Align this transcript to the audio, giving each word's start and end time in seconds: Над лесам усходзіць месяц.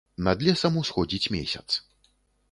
Над 0.27 0.37
лесам 0.45 0.79
усходзіць 0.81 1.31
месяц. 1.35 1.67